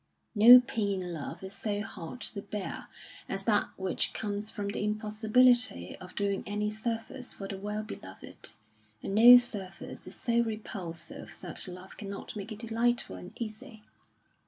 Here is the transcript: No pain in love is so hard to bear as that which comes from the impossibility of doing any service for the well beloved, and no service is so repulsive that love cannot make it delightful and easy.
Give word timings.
No 0.33 0.59
pain 0.59 0.99
in 1.03 1.13
love 1.13 1.43
is 1.43 1.53
so 1.55 1.81
hard 1.81 2.21
to 2.21 2.41
bear 2.41 2.87
as 3.29 3.43
that 3.43 3.69
which 3.77 4.13
comes 4.13 4.49
from 4.49 4.69
the 4.69 4.83
impossibility 4.83 5.95
of 5.97 6.15
doing 6.15 6.43
any 6.47 6.71
service 6.71 7.33
for 7.33 7.47
the 7.47 7.59
well 7.59 7.83
beloved, 7.83 8.53
and 9.03 9.13
no 9.13 9.37
service 9.37 10.07
is 10.07 10.15
so 10.19 10.39
repulsive 10.41 11.39
that 11.41 11.67
love 11.67 11.97
cannot 11.97 12.35
make 12.35 12.51
it 12.51 12.57
delightful 12.67 13.15
and 13.15 13.33
easy. 13.39 13.83